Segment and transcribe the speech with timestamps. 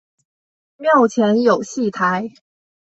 [0.77, 2.31] 庙前有戏台。